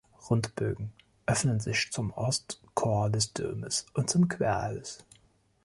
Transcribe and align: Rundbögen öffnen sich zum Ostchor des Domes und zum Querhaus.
Rundbögen 0.31 0.91
öffnen 1.27 1.59
sich 1.59 1.91
zum 1.91 2.09
Ostchor 2.11 3.11
des 3.11 3.33
Domes 3.33 3.85
und 3.93 4.09
zum 4.09 4.29
Querhaus. 4.29 5.05